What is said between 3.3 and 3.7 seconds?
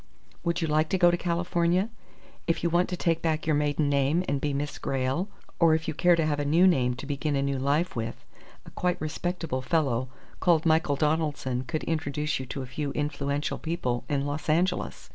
your